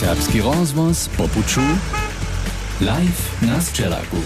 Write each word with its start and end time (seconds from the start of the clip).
Serbski 0.00 0.40
rozvoz 0.40 1.08
po 1.16 1.28
puču. 1.28 1.60
Live 2.80 3.20
na 3.40 3.60
Sčelaku. 3.60 4.16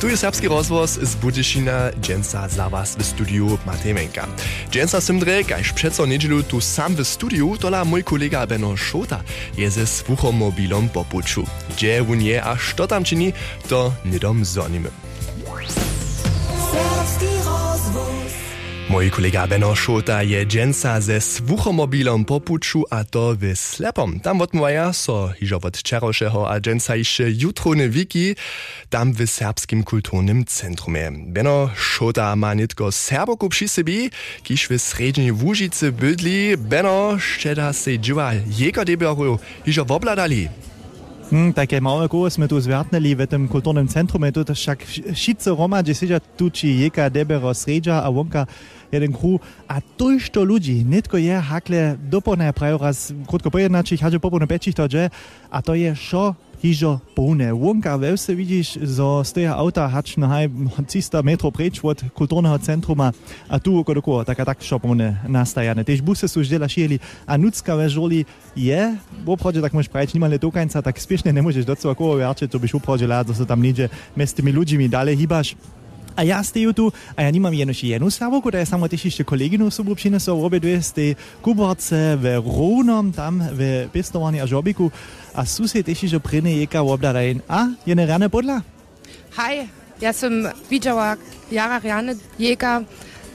Tu 0.00 0.06
je 0.08 0.16
serbski 0.16 0.48
rozvoz 0.48 0.98
z 1.02 1.16
Budyšina, 1.18 1.90
dženca 2.00 2.48
za 2.48 2.68
was 2.68 2.96
w 2.98 3.02
studiu 3.02 3.58
Matemenka. 3.66 4.26
Dženca 4.70 5.00
sem 5.00 5.18
dre, 5.18 5.42
kajž 5.42 5.72
přeco 5.72 6.06
nedželu 6.06 6.42
tu 6.42 6.60
sam 6.60 6.94
w 6.94 7.02
studiu, 7.02 7.56
tola 7.58 7.84
mój 7.84 8.02
kolega 8.02 8.46
Beno 8.46 8.76
Šota 8.76 9.20
je 9.56 9.70
ze 9.70 9.86
sluchomobilom 9.86 10.88
po 10.88 11.04
puču. 11.04 11.42
Gdzie 11.74 12.02
on 12.02 12.20
je 12.20 12.38
a 12.38 12.56
što 12.56 12.86
tam 12.86 13.04
čini, 13.04 13.32
to 13.68 13.94
nedom 14.04 14.44
zonimy. 14.44 14.90
Mój 18.94 19.10
kolega 19.10 19.46
Beno 19.46 19.74
Šota 19.74 20.22
je 20.22 20.46
dženca 20.46 21.00
ze 21.00 21.20
sluchomobilom 21.20 22.24
po 22.24 22.40
puču 22.40 22.84
a 22.90 23.04
to 23.04 23.34
w 23.34 23.56
Slepom. 23.56 24.20
Tam 24.20 24.40
odmówaja 24.40 24.92
so 24.92 25.34
hižo 25.38 25.58
od 25.62 25.76
wczorajszego 25.76 26.50
a 26.50 26.60
dženca 26.60 26.96
jeszcze 26.96 27.24
jutrone 27.30 27.88
wiki, 27.88 28.36
tam 28.88 29.12
w 29.12 29.26
serbskim 29.26 29.82
kulturnym 29.82 30.44
centrumie. 30.44 31.10
Beno 31.26 31.70
Šota 31.74 32.36
ma 32.36 32.54
nitko 32.54 32.92
serboku 32.92 33.48
przy 33.48 33.68
sobie, 33.68 34.10
kiż 34.42 34.68
w 34.68 34.78
sredniej 34.78 35.32
Łužice 35.32 35.92
bydli. 35.92 36.56
Beno, 36.56 37.18
szczeda 37.18 37.72
se 37.72 37.98
dživa 37.98 38.32
jeka 38.58 38.84
debioru 38.84 39.38
hižo 39.64 39.84
wobladali. 39.84 40.48
Hm, 41.30 41.52
takie 41.52 41.80
małe 41.80 42.08
koło 42.08 42.30
sme 42.30 42.48
tu 42.48 42.60
zwertnili 42.60 43.16
w 43.16 43.26
tym 43.26 43.48
kulturnym 43.48 43.88
centrum, 43.88 44.32
tu 44.32 44.44
też 44.44 44.60
však 44.60 44.84
wszyscy 45.14 45.50
Roma, 45.50 45.82
gdzie 45.82 45.94
siedzą 45.94 46.18
tu 46.36 46.50
ci 46.50 46.78
jeka 46.78 47.10
debero 47.10 47.54
sredja, 47.54 48.02
a 48.02 48.12
wonka 48.12 48.46
jeden 48.94 49.12
kru, 49.12 49.38
a 49.68 49.80
to 50.32 50.44
ludzi, 50.44 50.84
nitko 50.84 51.16
je 51.16 51.40
hakle 51.40 51.96
dopone 52.10 52.52
prajo 52.52 52.78
raz, 52.78 53.12
krótko 53.26 53.50
pojednačich, 53.50 54.00
hađe 54.00 54.18
popone 54.18 54.46
pečich 54.46 54.74
to 54.74 54.88
dže, 54.88 55.10
a 55.50 55.62
to 55.62 55.74
je 55.74 55.94
šo 55.94 56.34
hižo 56.64 56.98
pune. 57.14 57.52
Wonka 57.52 57.98
welse 57.98 58.32
widzisz, 58.32 58.78
zo 58.82 59.22
tego 59.34 59.52
auta 59.56 59.88
hacz 59.88 60.16
na 60.16 60.28
haj 60.28 60.48
300 60.88 61.22
metrów 61.22 61.52
precz 61.52 61.84
od 61.84 62.00
kulturnego 62.14 62.58
centruma, 62.58 63.12
a 63.48 63.58
tu 63.60 63.78
oko 63.78 63.94
doko, 63.94 64.24
taka 64.24 64.44
tak 64.44 64.62
šo 64.62 64.78
pune 64.78 65.20
nastajane. 65.28 65.84
Tež 65.84 66.00
busy 66.00 66.28
su 66.28 66.42
ždela 66.42 66.66
a 67.26 67.36
nucka 67.36 67.76
vežoli 67.76 68.24
je, 68.56 68.96
w 69.24 69.30
oprodzie 69.30 69.60
tak 69.60 69.72
możesz 69.72 69.88
prawić, 69.88 70.14
niemal 70.14 70.38
do 70.38 70.50
końca 70.50 70.82
tak 70.82 71.00
spiesznie 71.00 71.32
nie 71.32 71.42
możesz 71.42 71.64
do 71.64 71.76
koło 71.76 72.16
wierczyć, 72.16 72.52
to 72.52 72.58
byś 72.58 72.72
w 72.72 72.74
oprodzie 72.74 73.06
lat, 73.06 73.28
że 73.28 73.46
tam 73.46 73.62
niedzie 73.62 73.88
z 74.16 74.32
tymi 74.32 74.52
ludźmi 74.52 74.88
dalej 74.88 75.16
hibasz. 75.16 75.56
A 76.16 76.22
ja 76.22 76.38
steju 76.42 76.72
tu, 76.72 76.92
a 77.16 77.22
ja 77.22 77.30
nimam 77.30 77.52
jenož 77.52 77.82
jednu 77.82 78.10
servoku, 78.10 78.50
da 78.50 78.58
je 78.62 78.70
samo 78.70 78.88
tež 78.88 79.10
ešte 79.10 79.26
koleginu 79.26 79.70
sobu 79.70 79.94
přinesol, 79.94 80.38
obidve 80.38 80.78
ste 80.82 81.18
kuborce 81.42 82.14
v 82.16 82.38
Rovnom, 82.38 83.10
tam 83.10 83.42
v 83.42 83.90
pestovaní 83.90 84.38
a 84.38 84.46
žobiku. 84.46 84.94
A 85.34 85.42
sused 85.42 85.82
tež 85.82 86.06
ešte 86.06 86.22
prine 86.22 86.54
jeka 86.62 86.86
obdadajen. 86.86 87.42
A, 87.50 87.74
je 87.82 87.94
ne 87.94 88.06
rane 88.06 88.30
podla? 88.30 88.62
Hej, 89.34 89.66
ja 89.98 90.14
som 90.14 90.46
videla 90.70 91.18
jara 91.50 91.82
rane 91.82 92.14
jeka, 92.38 92.86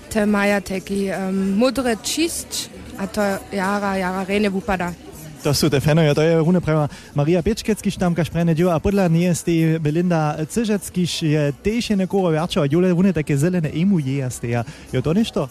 te 0.07 0.23
maja 0.23 0.63
taki 0.63 1.11
um, 1.11 1.59
modre 1.59 1.99
čist, 1.99 2.71
a 2.95 3.07
to 3.11 3.21
jara, 3.51 3.99
jara 3.99 4.23
rene 4.23 4.47
vupada. 4.47 4.95
To 5.39 5.55
sú 5.55 5.71
te 5.71 5.79
fenoje, 5.79 6.11
to 6.11 6.19
je 6.19 6.35
rune 6.35 6.59
prema 6.59 6.91
Maria 7.15 7.39
Piečkeckiš 7.39 7.95
tam 7.95 8.11
kaž 8.11 8.27
prene 8.27 8.51
dio, 8.51 8.75
a 8.75 8.83
podľa 8.83 9.07
nie 9.07 9.31
ste 9.31 9.79
Belinda 9.79 10.35
Cyžeckiš 10.43 11.11
je 11.23 11.43
tež 11.63 11.91
je 11.91 11.95
nekoro 11.95 12.27
verčo, 12.35 12.59
a 12.59 12.67
jule 12.67 12.91
rune 12.91 13.15
také 13.15 13.39
zelené 13.39 13.71
emu 13.71 14.03
je 14.03 14.19
ste, 14.27 14.47
a 14.59 14.67
je 14.91 14.99
to 14.99 15.15
nešto? 15.15 15.47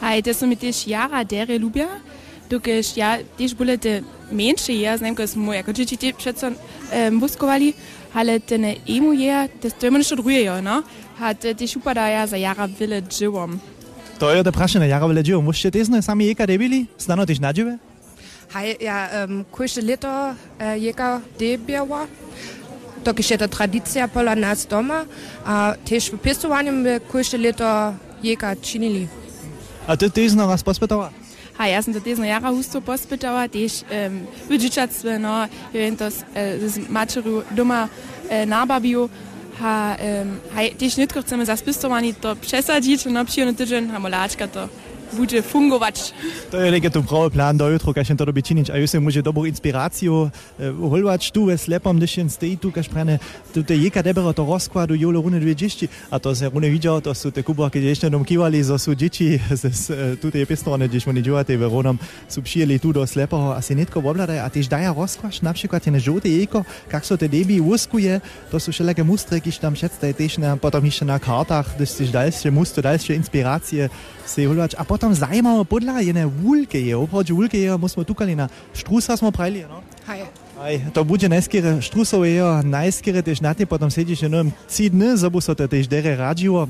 Hej, 0.00 0.24
to 0.24 0.32
sú 0.32 0.48
mi 0.48 0.56
tiež 0.56 0.88
jara 0.88 1.20
dere 1.20 1.60
ľubia, 1.60 2.00
dokež 2.48 2.96
ja 2.96 3.20
tiež 3.36 3.52
boli 3.52 3.76
te 3.76 4.00
menšie 4.32 4.88
ja, 4.88 4.96
znam, 4.96 5.12
ko 5.12 5.28
smo 5.28 5.52
jako 5.52 5.76
dzieci 5.76 6.00
te 6.00 6.16
přeco 6.16 6.48
um, 6.48 7.20
buskovali, 7.20 7.76
ale 8.16 8.40
ten 8.40 8.80
emu 8.88 9.12
je, 9.12 9.36
to 9.76 9.84
je 9.84 9.90
nešto 9.92 10.16
druge, 10.16 10.48
no? 10.64 10.80
A 11.20 11.36
tiež 11.36 11.76
upadá 11.76 12.08
ja 12.08 12.24
za 12.24 12.40
jara 12.40 12.64
vile 12.64 13.04
dživom. 13.04 13.60
To 14.16 14.32
je 14.32 14.40
to 14.40 14.52
prašené 14.52 14.88
jara 14.88 15.04
vele 15.04 15.20
dio, 15.20 15.44
môžete 15.44 15.76
tiež 15.76 15.92
sami 16.00 16.32
jeka 16.32 16.48
debili? 16.48 16.88
Stano 16.96 17.28
tiež 17.28 17.44
nadžive? 17.44 17.89
Hej, 18.50 18.76
ja 18.82 19.06
um, 19.30 19.44
kujše 19.50 19.78
leto 19.82 20.10
uh, 20.10 20.34
jeka 20.74 21.20
debjava, 21.38 22.06
to 23.04 23.14
je 23.14 23.38
to 23.38 23.46
tradicija 23.48 24.08
pola 24.08 24.34
nas 24.34 24.66
doma, 24.66 25.06
a 25.46 25.74
v 25.86 26.18
pestovanju 26.18 27.00
kujše 27.10 27.38
leto 27.38 27.94
jeka 28.22 28.54
činili. 28.54 29.08
A 29.86 29.96
ty 29.96 30.10
tiež 30.10 30.34
na 30.34 30.46
raz 30.46 30.62
pospytała? 30.62 31.10
Ha, 31.58 31.66
ja 31.66 31.82
sam 31.82 31.94
to 31.94 32.00
tezno 32.00 32.24
jara 32.24 32.50
husto 32.50 32.80
pospytała, 32.80 33.48
też 33.48 33.84
um, 33.86 34.26
wydziczactwo, 34.48 35.18
no, 35.18 35.46
ja 35.74 35.96
to 35.98 36.10
z, 36.10 36.24
z 36.72 36.88
maczeru 36.88 37.42
doma 37.50 37.88
e, 38.28 38.46
nababił, 38.46 39.08
ha, 39.60 39.96
um, 39.96 40.40
ha, 40.54 40.60
też 40.78 40.96
nitko 40.96 41.22
chcemy 41.22 41.46
za 41.46 41.56
spistovanie 41.56 42.14
to 42.14 42.36
przesadzić, 42.36 43.04
no, 43.04 43.24
przyjemny 43.24 43.54
tydzień, 43.54 43.90
ha, 43.90 43.98
molaczka 43.98 44.48
to 44.48 44.68
bude 45.12 45.42
fungować. 45.42 46.12
To 46.50 46.60
je 46.60 46.70
nekaj 46.70 46.90
tu 46.90 47.02
pravi 47.02 47.30
plan 47.30 47.56
do 47.56 47.68
jutro, 47.68 47.92
kaj 47.92 48.04
še 48.04 48.16
to 48.16 48.24
dobi 48.24 48.42
činič. 48.42 48.70
A 48.70 48.76
jaz 48.76 48.90
se 48.90 49.00
može 49.00 49.22
dobro 49.22 49.46
inspiracijo 49.46 50.30
uh, 50.30 50.30
holvač 50.90 51.30
tu 51.30 51.46
v 51.46 51.58
slepom, 51.58 51.98
da 52.00 52.06
še 52.06 52.28
stej 52.28 52.56
tu, 52.56 52.70
kaj 52.70 52.88
šprene, 52.88 53.18
tu 53.54 53.62
te 53.62 53.76
jeka 53.76 54.02
debero 54.02 54.32
to 54.32 54.44
rozkladu, 54.44 54.94
jolo 54.94 55.22
rune 55.22 55.40
dve 55.40 55.54
džišči, 55.54 55.88
a 56.10 56.18
to 56.18 56.34
se 56.34 56.48
rune 56.48 56.68
videl, 56.68 57.00
to 57.00 57.14
su 57.14 57.30
te 57.30 57.42
kuborke, 57.42 57.80
ki 57.80 57.90
ešte 57.90 58.10
dom 58.10 58.24
kivali, 58.24 58.62
zo 58.62 58.78
su 58.78 58.94
džiči, 58.94 59.40
tu 60.22 60.30
te 60.30 60.38
je 60.38 60.46
pestovane, 60.46 60.88
když 60.88 61.06
oni 61.06 61.22
džuvate 61.22 61.56
v 61.56 61.62
ronom, 61.62 61.98
přijeli 62.42 62.78
tu 62.78 62.92
do 62.92 63.06
slepoho, 63.06 63.52
a 63.52 63.60
se 63.62 63.74
netko 63.74 64.00
obladaj, 64.00 64.40
a 64.40 64.48
tež 64.48 64.68
daja 64.68 64.92
rozklaš, 64.92 65.40
na 65.40 65.52
przykład 65.52 65.86
je 65.86 65.92
ne 65.92 66.00
žote 66.00 66.28
jeko, 66.28 66.64
kak 66.88 67.04
so 67.04 67.16
te 67.16 67.28
debi 67.28 67.60
uskuje, 67.60 68.20
to 68.50 68.60
su 68.60 68.72
všelake 68.72 69.04
mustre, 69.04 69.40
ki 69.40 69.52
tam 69.60 69.74
na, 70.38 70.56
potom 70.56 70.84
ještě 70.84 71.04
na 71.04 71.18
kartach, 71.18 71.74
da 71.78 71.86
si 71.86 72.08
dalsze 72.08 72.50
mustre, 72.50 72.82
dalsze 72.82 73.14
inspiracije 73.14 73.90
se 74.26 74.46
holvač, 74.46 74.74
a 74.78 74.84
tam 75.00 75.16
zajemamo 75.16 75.64
podla, 75.64 76.04
je 76.04 76.12
ne 76.12 76.26
vulke 76.28 76.76
je, 76.76 76.92
oproč 76.96 77.32
vulke 77.32 77.56
je, 77.56 77.78
mi 77.78 77.88
smo 77.88 78.04
tukaj 78.04 78.36
na 78.36 78.48
štrusa 78.76 79.16
smo 79.16 79.32
pravili. 79.32 79.64
No? 79.64 79.80
Haj. 80.06 80.28
Aj, 80.60 80.76
to 80.92 81.00
bude 81.08 81.24
najskere, 81.24 81.80
štrusov 81.80 82.28
je 82.28 82.44
najskere, 82.68 83.24
tež 83.24 83.40
na 83.40 83.56
te 83.56 83.64
potom 83.64 83.88
sediš, 83.88 84.28
no, 84.28 84.44
ci 84.68 84.92
dny, 84.92 85.16
zabu 85.16 85.40
so 85.40 85.56
te 85.56 85.64
tež 85.64 85.88
dere 85.88 86.12
radživo. 86.20 86.68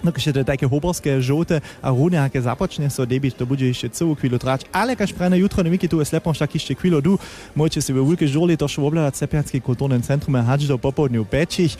No, 0.00 0.12
še 0.16 0.32
te 0.32 0.44
take 0.44 0.64
hoborske 0.68 1.12
žote, 1.24 1.60
a 1.60 1.88
rune, 1.92 2.16
ake 2.20 2.40
započne 2.40 2.88
so 2.92 3.04
debit, 3.08 3.36
to 3.36 3.48
bude 3.48 3.64
še 3.72 3.88
celo 3.92 4.12
kvilo 4.16 4.36
trač. 4.40 4.64
Ale 4.72 4.96
kaž 4.96 5.12
prane 5.16 5.40
jutro, 5.40 5.64
ne 5.64 5.72
miki 5.72 5.88
tu 5.88 6.00
je 6.00 6.08
slepo, 6.08 6.32
šak 6.36 6.56
išče 6.56 6.76
kvilo 6.76 7.00
du, 7.04 7.16
moče 7.56 7.80
si 7.80 7.96
v 7.96 8.04
vulke 8.04 8.28
žoli, 8.28 8.60
to 8.60 8.68
še 8.68 8.80
obladat 8.80 9.16
Cepijanski 9.16 9.60
kulturnem 9.64 10.04
centrum, 10.04 10.36
hač 10.40 10.68
do 10.68 10.76
popolnju 10.80 11.24
pečih. 11.28 11.76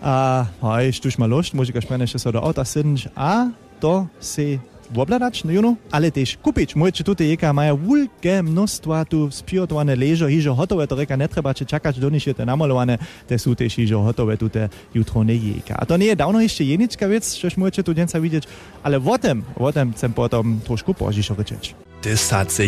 A, 0.00 0.48
haj, 0.64 0.96
štuš 0.96 1.20
malošt, 1.20 1.56
moče 1.56 1.76
kaž 1.76 1.88
prane 1.88 2.08
še 2.08 2.20
so 2.20 2.32
do 2.32 2.40
avta 2.40 2.64
sedneš, 2.64 3.08
a 3.16 3.52
to 3.80 4.04
se 4.20 4.60
obladać, 5.00 5.44
no 5.44 5.52
juno, 5.52 5.76
ale 5.90 6.10
też 6.10 6.36
kupić. 6.36 6.76
Możecie 6.76 7.04
tutaj 7.04 7.28
jaka 7.30 7.52
mają 7.52 7.78
wielkie 7.88 8.42
mnóstwa 8.42 9.04
tu 9.04 9.30
spirytowane 9.30 9.96
leżo, 9.96 10.28
hiżo 10.28 10.54
hotowe, 10.54 10.86
to 10.86 10.96
reka 10.96 11.16
nie 11.16 11.28
trzeba 11.28 11.54
czy 11.54 11.66
czekać, 11.66 11.98
do 11.98 12.10
nich 12.10 12.26
je 12.26 12.34
te 12.34 12.46
namalowane, 12.46 12.98
te 13.26 13.38
są 13.38 13.56
też 13.56 13.74
hiżo 13.74 14.02
hotowe 14.02 14.36
tutaj 14.36 14.68
jutro 14.94 15.24
nie 15.24 15.36
jeka. 15.36 15.76
A 15.76 15.86
to 15.86 15.96
nie 15.96 16.06
jest 16.06 16.18
dawno 16.18 16.40
jeszcze 16.40 16.64
jeniczka 16.64 17.08
wiec, 17.08 17.38
coś 17.38 17.56
możecie 17.56 17.82
tu 17.82 17.94
dzięca 17.94 18.20
widzieć, 18.20 18.44
ale 18.82 19.04
o 19.04 19.18
tym, 19.18 19.42
o 19.56 19.72
tym 19.72 19.92
chcę 19.92 20.08
potem 20.08 20.60
troszkę 20.64 20.94
później 20.94 21.24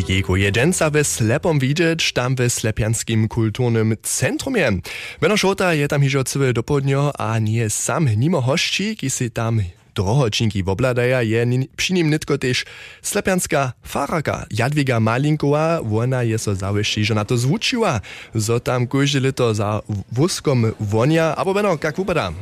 jego 0.09 0.37
jedzenca 0.37 0.91
we 0.91 1.05
slepom 1.05 1.59
widzieć, 1.59 2.13
tam 2.13 2.35
we 2.35 2.51
slepianskim 2.51 3.29
kulturnym 3.29 3.97
centrumie. 4.03 4.73
Beno 5.21 5.37
Szota 5.37 5.75
je 5.75 5.89
tam 5.89 6.03
hiżo 6.03 6.25
całe 6.25 6.53
do 6.53 6.63
południa, 6.63 7.13
a 7.19 7.39
nie 7.39 7.71
sam 7.71 8.09
nimo 8.17 8.41
hości, 8.41 8.97
ki 8.97 9.11
si 9.11 9.31
tam 9.31 9.61
drohočinki 9.95 10.63
wobladaja 10.63 11.23
je 11.23 11.47
przy 11.77 11.93
nim 11.93 12.11
nitko 12.11 12.39
też 12.39 12.65
slepianska 13.03 13.73
faraka 13.83 14.47
Jadwiga 14.51 15.01
Malinkowa, 15.01 15.81
ona 15.81 16.23
je 16.23 16.39
so 16.39 16.55
zawyższy, 16.55 17.05
że 17.05 17.15
na 17.15 17.25
to 17.25 17.37
zwuczyła, 17.37 18.01
zo 18.35 18.61
tam 18.61 18.87
kujże 18.87 19.21
lito 19.21 19.55
za 19.55 19.81
wuskom 20.13 20.73
wonia, 20.81 21.37
abo 21.37 21.55
beno, 21.55 21.79
jak 21.85 21.97
wypada? 21.97 22.33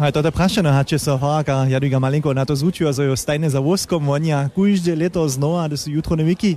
Hej, 0.00 0.12
to 0.12 0.20
je 0.20 0.32
prašeno, 0.32 0.72
hače 0.72 0.98
so 0.98 1.18
faraka 1.18 1.66
Jadwiga 1.68 2.00
Malinko 2.00 2.34
na 2.34 2.46
to 2.46 2.56
zwuczyła, 2.56 2.92
zo 2.92 3.02
jo 3.02 3.16
stajne 3.16 3.50
za 3.50 3.60
wuskom 3.60 4.06
wonia, 4.06 4.50
kujże 4.54 4.96
lito 4.96 5.28
znowa, 5.28 5.68
da 5.68 5.76
su 5.76 5.90
jutro 5.90 6.16
wiki. 6.16 6.56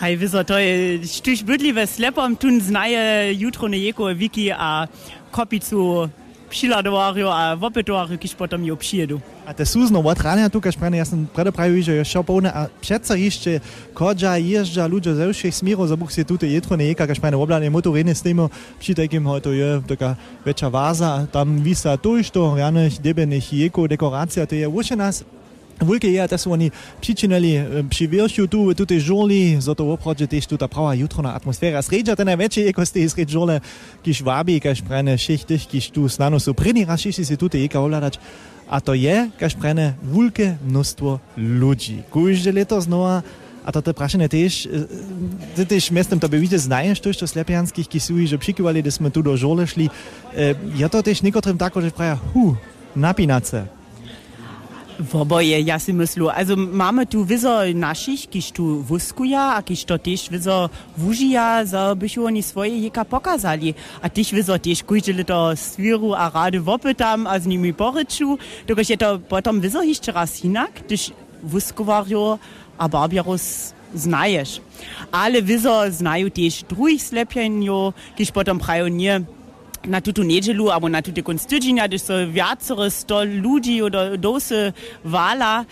Hej, 0.00 0.18
wiso, 0.18 0.44
to 0.44 0.58
je 0.58 1.02
štuž 1.02 1.42
bydliwe 1.42 1.86
slepom, 1.86 2.36
tun 2.36 2.60
znaje 2.60 3.34
jutro 3.34 3.68
jeko 3.68 4.14
wiki 4.14 4.52
a 4.52 4.86
kopicu 5.30 6.10
přiladovario 6.48 7.28
a 7.28 7.54
vopetovario, 7.54 8.18
kiž 8.18 8.34
potom 8.34 8.64
jo 8.64 8.76
přijedu. 8.76 9.22
A 9.48 9.56
te 9.56 9.64
suzno 9.64 10.04
v 10.04 10.12
Atrane 10.12 10.44
tukaj, 10.52 10.76
šprane, 10.76 10.98
jaz 11.00 11.08
sem 11.08 11.22
predoprej 11.32 11.72
vižal, 11.72 11.96
je 11.96 12.04
ja 12.04 12.08
šel 12.12 12.20
polne, 12.20 12.52
a 12.52 12.68
pšeca 12.84 13.16
išče, 13.16 13.54
kođa, 13.96 14.34
ježdža, 14.36 14.84
ljudje 14.84 15.14
z 15.16 15.28
vseh 15.32 15.54
smirov, 15.56 15.88
za 15.88 15.96
bog 15.96 16.12
si 16.12 16.20
tudi 16.20 16.52
jedro 16.52 16.76
neka, 16.76 17.08
kaj 17.08 17.16
šprane, 17.16 17.40
oblane 17.40 17.72
motorine 17.72 18.12
s 18.12 18.20
temo, 18.20 18.52
pši 18.76 18.92
takim 19.00 19.24
hoto 19.24 19.56
je, 19.56 19.80
taka 19.88 20.20
večja 20.44 20.68
vaza, 20.68 21.24
tam 21.32 21.64
visa 21.64 21.96
to 21.96 22.18
išto, 22.20 22.60
rane, 22.60 22.92
debenih 23.00 23.48
jeko, 23.52 23.88
dekoracija, 23.88 24.44
to 24.44 24.52
je 24.52 24.68
uče 24.68 24.92
ja 24.92 25.08
nas. 25.08 25.24
Wulke 25.80 26.10
je, 26.10 26.28
da 26.28 26.38
su 26.38 26.50
oni 26.52 26.70
přičinili 27.00 27.64
při 27.88 28.06
viršu 28.06 28.46
tu, 28.46 28.74
tu 28.74 28.86
te 28.86 29.00
žoli, 29.00 29.56
zato 29.60 29.86
oprođe 29.86 30.26
tež 30.26 30.46
tu 30.46 30.56
ta 30.56 30.68
prava 30.68 30.94
jutrona 30.94 31.34
atmosfera. 31.34 31.82
Sređa 31.82 32.16
te 32.16 32.24
najveće 32.24 32.62
je, 32.62 32.72
ko 32.72 32.84
ste 32.84 33.08
sred 33.08 33.28
žole, 33.28 33.60
kiš 34.02 34.20
vabi, 34.20 34.60
kaž 34.60 34.82
prene 34.82 35.18
šichtih, 35.18 35.66
kiš 35.66 35.90
tu 35.90 36.08
snano 36.08 36.40
su 36.40 36.54
prini 36.54 36.84
rašiši 36.84 37.24
si 37.24 37.36
tu 37.36 37.48
te 37.48 37.60
jeka 37.60 37.80
ovladač. 37.80 38.18
A 38.68 38.80
to 38.80 38.94
je, 38.94 39.30
kaž 39.38 39.54
prene 39.54 39.94
wulke 40.02 40.56
množstvo 40.66 41.18
ludzi. 41.36 42.02
Kujže 42.10 42.52
leto 42.52 42.82
a 43.68 43.72
to 43.72 43.84
te 43.84 43.92
prašenie 43.92 44.32
tiež, 44.32 44.64
ty 45.52 45.62
tiež 45.68 45.92
mestem 45.92 46.16
to 46.16 46.24
by 46.24 46.40
vidieť 46.40 46.64
znaješ 46.72 47.04
to, 47.04 47.12
čo 47.12 47.28
slepianských 47.28 47.84
kisují, 47.84 48.24
že 48.24 48.40
přikovali, 48.40 48.80
da 48.80 48.88
sme 48.88 49.12
tu 49.12 49.20
do 49.20 49.36
žole 49.36 49.68
šli. 49.68 49.92
Je 50.72 50.88
to 50.88 51.04
tiež 51.04 51.20
niekotrým 51.20 51.60
tako, 51.60 51.84
že 51.84 51.92
praja, 51.92 52.16
hu, 52.32 52.56
napínať 52.96 53.44
sa. 53.44 53.60
Woboje, 54.98 55.60
ja 55.60 55.78
si 55.78 55.94
myślę, 55.94 56.32
also 56.32 56.56
mamy 56.56 57.06
tu 57.06 57.24
wizo 57.24 57.60
naszych, 57.74 58.30
kiż 58.30 58.50
tu 58.50 58.82
wuskuja, 58.82 59.54
a 59.54 59.62
kiż 59.62 59.84
to 59.84 59.98
też 59.98 60.30
wizo 60.30 60.70
wujia, 60.96 61.64
za 61.64 61.94
byśmy 61.94 62.24
oni 62.24 62.42
swoje 62.42 62.78
jeka 62.78 63.04
pokazali. 63.04 63.74
A 64.02 64.10
też 64.10 64.34
wizo 64.34 64.58
też 64.58 64.82
kujdzie 64.82 65.24
to 65.24 65.56
swiru 65.56 66.14
a 66.14 66.30
rady 66.30 66.60
wopytam, 66.60 67.26
a 67.26 67.38
z 67.38 67.46
nimi 67.46 67.74
poryczu, 67.74 68.38
tylko 68.66 68.84
się 68.84 68.96
to 68.96 69.18
potem 69.18 69.60
wizo 69.60 69.82
jeszcze 69.82 70.12
raz 70.12 70.44
inak, 70.44 70.80
też 70.80 71.10
wuskuwario, 71.42 72.38
a 72.78 72.88
barbiarus 72.88 73.72
znajesz. 73.94 74.60
Ale 75.12 75.42
wizo 75.42 75.90
znają 75.90 76.30
też 76.30 76.62
drugich 76.62 77.02
slepienio, 77.02 77.92
kiż 78.16 78.30
potem 78.30 78.58
prają 78.58 78.88
nie, 78.88 79.20
na 79.88 80.00
tutu 80.00 80.22
niedzielu, 80.22 80.70
albo 80.70 80.88
na 80.88 81.02
tutu 81.02 81.22
konstydzenia, 81.22 81.88
gdyż 81.88 82.02
so 82.02 82.14
wiacore 82.32 82.90
sto 82.90 83.24
ludzi 83.24 83.82
oder 83.82 84.18
dosy 84.18 84.72
wala, 85.04 85.64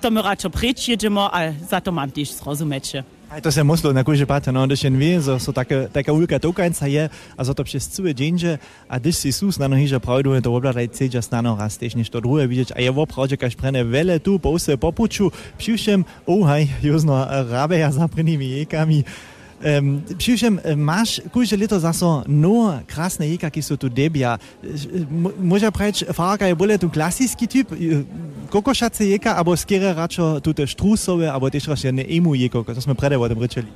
to 0.00 0.10
my 0.10 0.22
raczej 0.22 0.50
prečjedziemy, 0.50 1.20
a 1.20 1.52
za 1.70 1.80
to 1.80 1.92
mam 1.92 2.10
też 2.10 2.30
zrozumiecie. 2.30 3.04
A 3.30 3.40
to 3.40 3.52
se 3.52 3.62
muslo 3.64 3.92
na 3.92 4.02
kujže 4.02 4.26
pate, 4.26 4.52
no, 4.52 4.66
když 4.66 4.84
jen 4.84 4.98
ví, 4.98 5.22
so, 5.22 5.38
so 5.38 5.52
také, 5.52 5.88
taká 5.88 6.12
ulka 6.12 6.38
tokanca 6.38 6.86
je, 6.86 7.10
a 7.38 7.44
za 7.44 7.54
to 7.54 7.64
přes 7.64 7.86
celé 7.86 8.10
dženže, 8.10 8.58
a 8.90 8.98
když 8.98 9.16
si 9.16 9.32
sus 9.32 9.58
na 9.58 9.68
nohyže 9.68 9.98
pravdu, 9.98 10.40
to 10.40 10.50
obladaj 10.50 10.88
cedža 10.88 11.22
snano 11.22 11.54
raz, 11.54 11.78
tež 11.78 11.94
než 11.94 12.10
to 12.10 12.20
druhé 12.20 12.46
vidět, 12.46 12.72
a 12.74 12.80
je 12.80 12.90
opravdu, 12.90 13.36
kaž 13.38 13.54
prene 13.54 13.84
vele 13.84 14.18
tu, 14.18 14.38
pouse 14.38 14.76
popuču, 14.76 15.32
přišem, 15.56 16.04
ohaj, 16.26 16.74
juzno, 16.82 17.22
rabe 17.50 17.78
ja 17.78 17.90
za 17.94 18.08
prvnými 18.08 18.66
jekami, 18.66 19.04
Um, 19.60 20.00
Šivšem, 20.18 20.56
imaš 20.72 21.18
kuže 21.32 21.56
leto 21.56 21.76
za 21.78 21.92
so 21.92 22.22
no 22.26 22.80
krasne 22.88 23.28
jeka, 23.28 23.50
ki 23.50 23.60
so 23.62 23.76
tu 23.76 23.88
debija. 23.92 24.38
Možem 25.36 25.72
reči, 25.78 26.06
Farka 26.16 26.46
je 26.46 26.54
bolje 26.54 26.78
tu 26.78 26.88
klasijski 26.90 27.46
tip, 27.46 27.72
e, 27.72 28.00
koliko 28.50 28.74
šace 28.74 29.10
jeka, 29.10 29.34
abo 29.36 29.56
skere 29.56 29.92
račo 29.92 30.40
tu 30.40 30.52
te 30.52 30.66
štrusove, 30.66 31.28
abo 31.28 31.50
tež 31.50 31.68
raš 31.68 31.84
je 31.84 31.92
ne 31.92 32.06
emu 32.08 32.34
jeko, 32.34 32.64
kot 32.64 32.82
smo 32.82 32.94
predaj 32.94 33.18
o 33.20 33.28
tem 33.28 33.42
rečeli. 33.42 33.68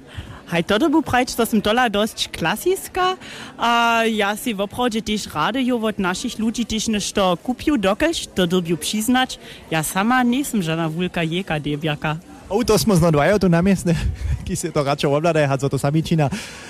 Hej, 0.48 0.62
toto 0.62 0.88
bu 0.88 1.02
preč, 1.02 1.36
to 1.36 1.44
sem 1.46 1.60
tola 1.60 1.88
dost 1.88 2.28
klasijska. 2.32 3.16
A 3.58 4.04
ja 4.08 4.36
si 4.36 4.56
vopravdje 4.56 5.04
tež 5.04 5.28
rada 5.34 5.60
jo 5.60 5.76
od 5.76 6.00
naših 6.00 6.40
ljudi 6.40 6.64
tež 6.64 6.88
nešto 6.88 7.36
kupju, 7.36 7.76
dokelž 7.76 8.26
to 8.32 8.46
dobju 8.46 8.76
priznač. 8.76 9.36
Ja 9.70 9.82
sama 9.82 10.22
nisem 10.22 10.62
žena 10.62 10.86
vulka 10.86 11.20
jeka 11.20 11.58
debjaka. 11.58 12.16
O, 12.48 12.64
to 12.64 12.78
smo 12.78 12.96
znadvajo 12.96 13.38
tu 13.38 13.48
namestne, 13.48 13.96
ki 14.46 14.56
se 14.56 14.70
to 14.70 14.84
račo 14.84 15.08
obladaje, 15.08 15.48
a 15.48 15.56
to 15.56 15.78
sami 15.78 16.02
čina. 16.02 16.28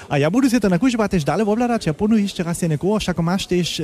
A 0.09 0.17
ja 0.17 0.31
budu 0.31 0.51
se 0.51 0.61
to 0.61 0.69
nakužba 0.69 1.09
tež 1.09 1.25
dale 1.25 1.43
obladać, 1.43 1.87
ja 1.87 1.93
ponu 1.93 2.17
jeszcze 2.17 2.43
raz 2.43 2.63
je 2.63 2.69
neko, 2.69 3.01
šako 3.01 3.23
máš 3.23 3.47
tež 3.47 3.81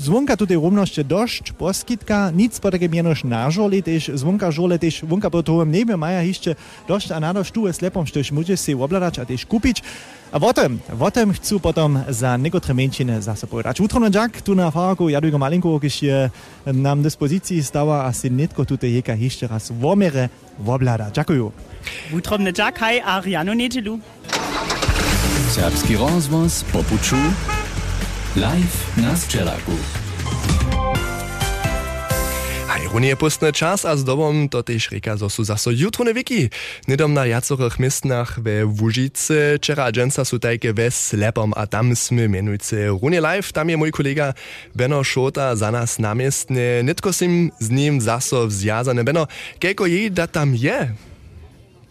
zvonka 0.00 0.36
tutaj 0.36 0.56
rumnošte 0.56 1.04
došť, 1.04 1.52
poskytka, 1.52 2.30
nic 2.32 2.56
po 2.56 2.70
také 2.70 2.88
mienoš 2.88 3.28
na 3.28 3.50
žoli, 3.50 3.82
tež 3.82 4.16
zvonka 4.16 4.48
žole, 4.50 4.78
tež 4.78 5.04
vonka 5.04 5.30
po 5.30 5.42
tom 5.42 5.68
nebe 5.70 5.96
maja 5.96 6.20
ještě 6.24 6.56
došť 6.88 7.10
a 7.12 7.18
nadošť 7.20 7.52
tu 7.52 7.66
je 7.66 7.72
slepom, 7.72 8.06
si 8.54 8.74
obladać 8.74 9.18
a 9.18 9.24
tež 9.24 9.44
kupić. 9.44 9.82
A 10.34 10.42
potem, 10.42 10.82
potem 10.98 11.30
chcú 11.30 11.62
potom 11.62 12.02
za 12.10 12.34
niektoré 12.34 12.74
menšiny 12.74 13.22
zase 13.22 13.46
povedať. 13.46 13.78
Utrono 13.78 14.10
Jack, 14.10 14.42
tu 14.42 14.50
na 14.50 14.66
farku, 14.66 15.06
ja 15.06 15.22
dojgo 15.22 15.38
malinko, 15.38 15.78
keď 15.78 15.94
je 15.94 16.18
nám 16.74 17.06
dispozícii 17.06 17.62
stava 17.62 18.10
asi 18.10 18.34
netko 18.34 18.66
tu 18.66 18.74
jeka 18.74 19.14
ešte 19.14 19.46
raz 19.46 19.70
v 19.70 19.78
omere 19.86 20.34
voblada. 20.58 21.14
Ďakujú. 21.34 21.50
Utromne 22.14 22.54
Jack, 22.54 22.78
hej, 22.78 23.02
Ariano 23.02 23.58
Nedelu. 23.58 23.98
Serbski 25.50 25.98
rozvoz 25.98 26.62
popuču 26.70 27.18
live 28.38 28.78
na 29.02 29.18
Sčelaku. 29.18 29.74
Runie 32.94 33.16
pustny 33.16 33.50
czas, 33.50 33.82
a 33.84 33.96
z 33.96 34.04
dobom 34.06 34.46
to 34.48 34.62
też 34.62 34.90
reka, 34.94 35.16
zo 35.16 35.26
su 35.26 35.42
zaso 35.44 35.70
jutrone 35.74 36.14
wiki. 36.14 36.50
Nidom 36.86 37.14
na 37.14 37.26
jacorych 37.26 37.78
miestnach 37.78 38.38
we 38.38 38.66
Łužice, 38.66 39.58
czera 39.58 39.90
dżęca 39.92 40.24
su 40.24 40.38
tajke 40.38 40.72
we 40.74 40.90
Slepom, 40.90 41.52
a 41.56 41.66
tam 41.66 41.92
menujce 42.28 42.86
runie 42.86 43.20
live, 43.20 43.52
tam 43.52 43.70
je 43.70 43.76
mój 43.76 43.90
kolega 43.90 44.34
Beno 44.74 45.04
Šota 45.04 45.56
za 45.56 45.70
nas 45.70 45.98
namiestny, 45.98 46.84
nitko 46.84 47.12
sim 47.12 47.50
z 47.58 47.70
nim 47.70 48.00
zaso 48.00 48.46
vzjazane. 48.46 49.04
Beno, 49.04 49.26
kejko 49.58 49.86
jej 49.86 50.10
da 50.10 50.26
tam 50.26 50.54
je? 50.54 50.94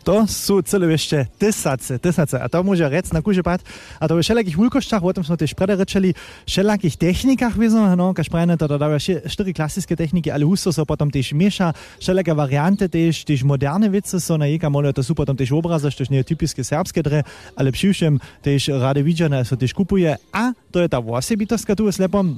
To 0.03 0.27
sú 0.27 0.59
celé 0.67 0.91
ešte 0.91 1.23
tysace, 1.39 1.95
tysace. 1.95 2.35
A 2.35 2.51
to 2.51 2.59
môže 2.59 2.83
rec 2.91 3.07
na 3.15 3.23
kuže 3.23 3.39
pát. 3.39 3.63
A 3.99 4.07
to 4.07 4.19
je 4.19 4.27
všelakých 4.27 4.59
vulkoštách, 4.59 4.99
o 4.99 5.15
tom 5.15 5.23
sme 5.23 5.39
tiež 5.39 5.55
prederečeli, 5.55 6.11
všelakých 6.43 6.99
technikách 6.99 7.55
vizo, 7.55 7.79
no, 7.95 8.11
kaž 8.11 8.27
prajne 8.27 8.59
to 8.59 8.67
dodáva 8.67 8.99
štyri 8.99 9.55
klasické 9.55 9.95
techniky, 9.95 10.27
ale 10.27 10.43
husto 10.43 10.75
so 10.75 10.83
potom 10.83 11.07
tiež 11.07 11.31
mieša, 11.31 11.71
všelaké 12.03 12.35
variante 12.35 12.85
tiež, 12.91 13.23
tiež 13.23 13.47
moderne 13.47 13.87
vice 13.87 14.19
so 14.19 14.35
na 14.35 14.51
jeka 14.51 14.67
mole, 14.67 14.91
to 14.91 14.99
sú 14.99 15.15
potom 15.15 15.39
tiež 15.39 15.55
obrazy, 15.55 15.87
to 15.95 16.03
nie 16.11 16.19
je 16.19 16.35
typické 16.35 16.61
serbské 16.67 16.99
dre, 16.99 17.23
ale 17.55 17.71
přivšem 17.71 18.19
tiež 18.43 18.75
rade 18.75 18.99
vidžené, 18.99 19.47
so 19.47 19.55
tiež 19.55 19.71
kupuje. 19.71 20.11
A 20.35 20.43
to 20.71 20.83
je 20.83 20.87
tá 20.91 20.99
osobitostka 20.99 21.79
tu 21.79 21.87
je 21.87 21.95
slepom, 21.95 22.35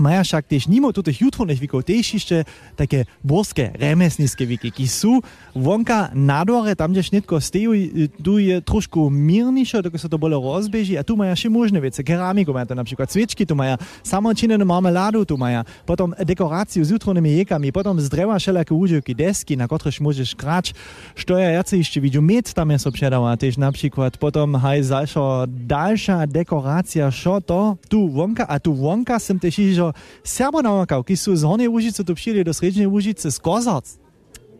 Maja 0.00 0.24
mimo 0.68 0.88
tutých 0.88 1.28
jutrných 1.28 1.60
vikov 1.60 1.84
tiež 1.84 2.16
ešte 2.16 2.36
také 2.78 3.04
borské 3.20 3.76
remesnické 3.76 4.48
viky, 4.48 4.72
ki 4.72 4.86
sú 4.88 5.20
vonka 5.52 6.08
na 6.16 6.40
dvore, 6.46 6.72
tam, 6.72 6.96
kde 6.96 7.04
šnitko 7.04 7.36
stejú, 7.36 7.76
tu 8.24 8.40
je 8.40 8.62
trošku 8.64 9.12
mírnejšie, 9.12 9.84
doko 9.84 10.00
sa 10.00 10.08
to 10.08 10.16
bolo 10.16 10.40
rozbeží 10.40 10.96
a 10.96 11.04
tu 11.04 11.12
maja 11.18 11.36
ešte 11.36 11.52
možné 11.52 11.78
veci, 11.82 12.00
keramiku 12.00 12.56
maja 12.56 12.72
to 12.72 12.76
napríklad 12.78 13.08
svečky, 13.12 13.44
tu 13.44 13.52
maja 13.52 13.76
samočinenú 14.00 14.64
marmeládu, 14.64 15.28
tu 15.28 15.36
maja 15.36 15.66
potom 15.84 16.16
dekoráciu 16.16 16.80
s 16.80 16.92
jutrnými 16.94 17.44
jekami, 17.44 17.68
potom 17.68 17.98
z 18.00 18.08
dreva 18.08 18.40
všelaké 18.40 18.72
úživky, 18.72 19.12
desky, 19.12 19.58
na 19.58 19.68
ktorých 19.68 20.00
môžeš 20.00 20.32
kráč, 20.32 20.72
što 21.12 21.36
ja 21.36 21.60
jaci 21.60 21.84
ešte 21.84 22.00
vidú, 22.00 22.24
med 22.24 22.48
tam 22.48 22.72
je 22.72 22.78
so 22.80 22.90
předáva, 22.94 23.36
tiež 23.36 23.60
napríklad 23.60 24.16
potom 24.16 24.56
haj 24.56 24.88
zalšo 24.88 25.44
dalšia 25.48 26.24
dekorácia, 26.24 27.12
šo 27.12 27.44
to 27.44 27.76
tu 27.90 28.08
vonka, 28.08 28.48
a 28.48 28.56
tu 28.56 28.72
vonka 28.72 29.20
sem 29.20 29.36
tiež 29.36 29.74
že 29.74 29.81
Serbonauerkau, 30.22 31.02
ki 31.02 31.18
sú 31.18 31.34
z 31.34 31.42
Hornej 31.42 31.66
Łužice 31.66 32.06
tu 32.06 32.14
přijeli 32.14 32.46
do 32.46 32.54
Srednej 32.54 32.86
Łužice 32.86 33.26
z 33.26 33.38
Kozarc. 33.42 33.98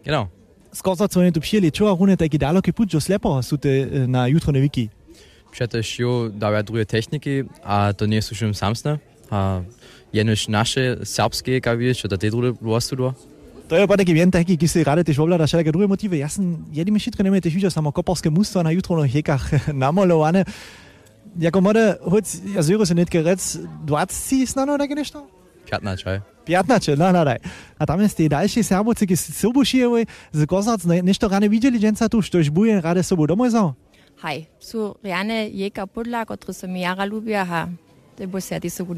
Genau. 0.02 0.26
Z 0.74 0.80
Kozarc 0.82 1.16
oni 1.16 1.30
tu 1.30 1.40
přijeli, 1.40 1.70
čo 1.70 1.86
a 1.86 1.94
rune 1.94 2.18
taký 2.18 2.38
daleký 2.38 2.74
put, 2.74 2.90
že 2.90 2.98
slepo 2.98 3.38
sú 3.38 3.60
te 3.60 3.86
na 4.10 4.26
jutrone 4.26 4.58
wiki. 4.58 4.90
Przecież 5.52 5.86
jo 5.98 6.32
daje 6.32 6.62
drugie 6.64 6.86
techniki, 6.86 7.44
a 7.62 7.92
to 7.92 8.06
nie 8.06 8.22
są 8.22 8.32
już 8.32 8.56
samsne. 8.56 8.98
A 9.30 9.62
jenož 10.12 10.48
nasze 10.48 10.96
serbskie 11.04 11.60
kawiesz, 11.60 12.02
to 12.02 12.16
te 12.18 12.30
drugie 12.30 12.52
włostu 12.58 12.96
do. 12.96 13.14
To 13.68 13.80
je 13.80 13.88
pa 13.88 13.96
taký 13.96 14.12
vien 14.12 14.28
taký, 14.28 14.60
ki 14.60 14.68
si 14.68 14.84
rade 14.84 15.00
tiež 15.00 15.16
ovláda 15.16 15.48
všelijaké 15.48 15.72
druhé 15.72 15.88
motivy. 15.88 16.20
Ja 16.20 16.28
som 16.28 16.60
jednými 16.68 17.00
všetko 17.00 17.24
nemôžem 17.24 17.48
tiež 17.48 17.56
videl 17.56 17.72
samo 17.72 17.88
koporské 17.88 18.28
mužstvo 18.28 18.60
na 18.60 18.68
jutroných 18.68 19.24
jekách 19.24 19.44
namalované. 19.72 20.44
Jako 21.38 21.60
mode, 21.60 21.96
hoď, 22.04 22.24
ja 22.52 22.60
zvíru 22.60 22.84
sa 22.84 22.92
netke 22.92 23.22
rec, 23.24 23.40
20 23.88 24.44
snano 24.44 24.76
také 24.76 24.92
nešto? 24.92 25.24
15, 25.64 26.04
hej. 26.04 26.20
15, 26.44 26.98
no, 26.98 27.08
no, 27.08 27.24
daj. 27.24 27.40
A 27.78 27.86
tam 27.86 28.00
jest 28.04 28.18
tie 28.18 28.28
dalšie 28.28 28.60
serboci, 28.60 29.06
ki 29.06 29.16
sobu 29.16 29.64
šijevi, 29.64 30.04
z 30.32 30.40
Kozarc, 30.44 30.84
nešto 30.84 31.28
rane 31.28 31.48
videli 31.48 31.78
dženca 31.78 32.08
tu, 32.08 32.22
što 32.22 32.38
buje 32.50 32.80
rade 32.80 33.02
sobu 33.02 33.26
domoj 33.26 33.50
zao? 33.50 33.74
Hej, 34.22 34.52
sú 34.60 34.94
riane 35.00 35.48
jeka 35.48 35.88
podľa, 35.88 36.28
ktoré 36.28 36.52
sa 36.52 36.66
mi 36.68 36.84
jara 36.84 37.08
ľúbia, 37.08 37.48
a 37.48 37.66
to 38.14 38.28
bo 38.28 38.38
sa 38.38 38.60
tí 38.60 38.68
sobu 38.68 38.92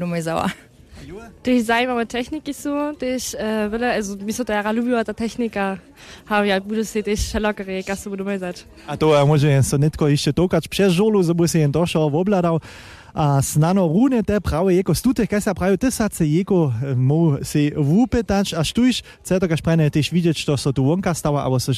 domoj 1.05 1.29
zao. 1.29 1.43
Durch 1.45 1.61
zaujímavé 1.61 2.03
techniky 2.09 2.51
sú, 2.53 2.73
tiež 2.97 3.37
uh, 3.37 3.69
veľa, 3.69 4.01
also 4.01 4.17
my 4.17 4.33
sa 4.33 4.43
to 4.43 4.51
jara 4.51 4.71
ľúbila, 4.73 5.05
tá 5.05 5.13
technika, 5.13 5.77
a 6.25 6.33
ja 6.41 6.57
budú 6.57 6.81
si 6.81 7.05
tiež 7.05 7.37
šelokere, 7.37 7.81
jaka 7.85 7.93
sa 7.93 8.07
budú 8.09 8.25
mezať. 8.25 8.65
A 8.89 8.97
to 8.97 9.13
uh, 9.13 9.21
môže 9.23 9.47
sa 9.61 9.77
netko 9.77 10.09
ešte 10.09 10.33
tokať 10.33 10.65
přes 10.67 10.97
žolu, 10.97 11.21
že 11.21 11.33
by 11.33 11.45
si 11.45 11.61
jen 11.61 11.71
došel, 11.71 12.09
obladal. 12.09 12.59
A 13.15 13.39
snano 13.39 13.87
rune 13.87 14.19
te 14.27 14.35
prawe 14.43 14.75
jeko 14.75 14.91
stutech, 14.91 15.31
kaj 15.31 15.39
sa 15.39 15.55
prawie 15.55 15.79
tysace 15.79 16.27
jeko 16.27 16.75
mu 16.99 17.39
si 17.47 17.71
wupytać, 17.71 18.51
a 18.51 18.59
štuž, 18.59 19.07
chce 19.23 19.39
to 19.39 19.47
kaž 19.47 19.63
prajne 19.63 19.87
tež 19.87 20.11
vidieť, 20.11 20.35
što 20.35 20.59
so 20.59 20.75
tu 20.75 20.83
vonka 20.83 21.15
stała, 21.15 21.47
abo 21.47 21.55
so 21.55 21.71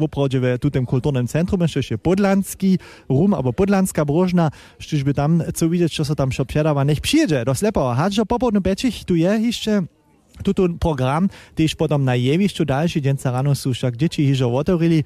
woprawdzie 0.00 0.40
w 0.40 0.56
tutem 0.56 0.88
kulturnym 0.88 1.28
centrum, 1.28 1.60
što 1.68 1.84
je 1.84 2.00
podlanski 2.00 2.80
rum, 3.04 3.36
abo 3.36 3.52
podlanska 3.52 4.08
brożna, 4.08 4.48
štuž 4.80 5.04
by 5.04 5.12
tam 5.12 5.44
co 5.44 5.68
vidieť, 5.68 5.92
što 5.92 6.04
so 6.08 6.14
tam 6.16 6.32
šo 6.32 6.48
předáva, 6.48 6.88
nech 6.88 7.04
przyjedzie 7.04 7.44
do 7.44 7.52
Slepowa. 7.52 7.92
Hadžo 7.92 8.24
popodnu 8.24 8.64
pečich 8.64 9.04
tu 9.04 9.12
je 9.14 9.28
jeszcze 9.28 9.84
Tutun 10.42 10.78
program, 10.78 11.28
też 11.54 11.74
potom 11.74 12.04
na 12.04 12.14
jewiszczu 12.16 12.64
dalszy 12.64 13.02
dzień 13.02 13.16
rano 13.24 13.54
są 13.54 13.72
wszak 13.74 13.96
dzieci 13.96 14.26
hiżo 14.26 14.48
otworili, 14.48 15.04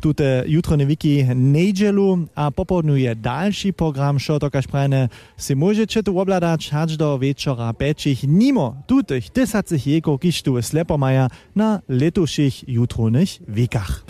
Tute 0.00 0.44
jutrone 0.46 0.86
wiki 0.86 1.26
niedzielu, 1.34 2.18
a 2.34 2.50
popodnu 2.50 2.96
je 2.96 3.14
dalszy 3.14 3.72
program, 3.72 4.18
šo 4.18 4.38
tokaż 4.38 4.66
prajne 4.66 5.08
si 5.36 5.56
możecie 5.56 6.02
tu 6.02 6.18
obladać, 6.18 6.70
aż 6.74 6.96
do 6.96 7.18
wieczora 7.18 7.72
peczich, 7.72 8.24
nimo 8.24 8.82
tutych 8.86 9.32
desacych 9.32 9.86
jego, 9.86 10.18
kiż 10.18 10.42
tu 10.42 10.62
slepomaja 10.62 11.28
na 11.56 11.80
letuszych 11.88 12.68
jutronych 12.68 13.30
wikach. 13.48 14.04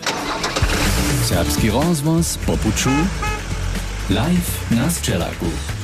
Serbski 1.23 1.69
rozvoz 1.69 2.37
popuču 2.37 2.89
live 4.09 4.71
na 4.71 4.89
Sčelaku. 4.89 5.80